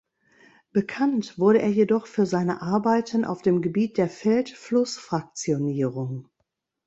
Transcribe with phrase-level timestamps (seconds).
[0.71, 6.27] Bekannt wurde er jedoch für seine Arbeiten auf dem Gebiet der Feld-Fluss-Fraktionierung.